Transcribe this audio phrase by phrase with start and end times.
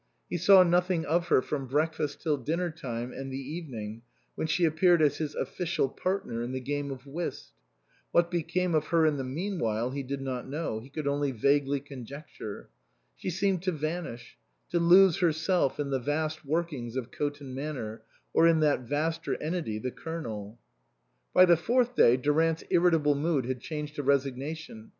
[0.31, 4.01] He saw nothing of her from break fast till dinner time and the evening,
[4.33, 7.51] when she appeared as his official partner in the game of whist.
[8.11, 11.79] What became of her in the meanwhile he did not know; he could only vaguely
[11.79, 12.69] conjec ture.
[13.15, 14.39] She seemed to vanish,
[14.71, 18.01] to lose herself in the vast workings of Coton Manor,
[18.33, 20.57] or in that vaster entity, the Colonel.
[21.31, 24.89] By the fourth day Durant's irritable mood had changed to resignation.